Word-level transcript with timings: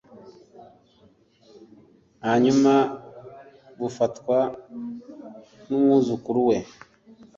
hanyuma 2.25 2.73
bufatwa 3.79 4.37
n’umwuzukuru 5.67 6.39
we 6.49 6.57